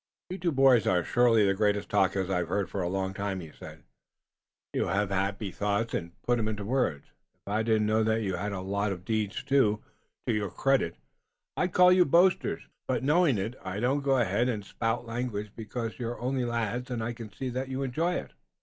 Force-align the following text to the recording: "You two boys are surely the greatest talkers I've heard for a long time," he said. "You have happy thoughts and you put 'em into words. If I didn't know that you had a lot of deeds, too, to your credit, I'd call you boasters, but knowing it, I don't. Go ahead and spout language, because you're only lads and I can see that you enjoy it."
"You 0.31 0.39
two 0.39 0.51
boys 0.51 0.87
are 0.87 1.03
surely 1.03 1.45
the 1.45 1.53
greatest 1.53 1.87
talkers 1.87 2.27
I've 2.27 2.47
heard 2.47 2.71
for 2.71 2.81
a 2.81 2.89
long 2.89 3.13
time," 3.13 3.39
he 3.39 3.51
said. 3.51 3.83
"You 4.73 4.87
have 4.87 5.11
happy 5.11 5.51
thoughts 5.51 5.93
and 5.93 6.07
you 6.07 6.13
put 6.23 6.39
'em 6.39 6.47
into 6.47 6.65
words. 6.65 7.05
If 7.35 7.47
I 7.47 7.61
didn't 7.61 7.85
know 7.85 8.03
that 8.05 8.23
you 8.23 8.33
had 8.33 8.51
a 8.51 8.61
lot 8.61 8.91
of 8.91 9.05
deeds, 9.05 9.43
too, 9.43 9.83
to 10.25 10.33
your 10.33 10.49
credit, 10.49 10.95
I'd 11.55 11.73
call 11.73 11.91
you 11.91 12.03
boasters, 12.05 12.63
but 12.87 13.03
knowing 13.03 13.37
it, 13.37 13.55
I 13.63 13.79
don't. 13.79 14.01
Go 14.01 14.17
ahead 14.17 14.49
and 14.49 14.65
spout 14.65 15.05
language, 15.05 15.51
because 15.55 15.99
you're 15.99 16.19
only 16.19 16.45
lads 16.45 16.89
and 16.89 17.03
I 17.03 17.13
can 17.13 17.31
see 17.31 17.49
that 17.49 17.69
you 17.69 17.83
enjoy 17.83 18.15
it." 18.15 18.31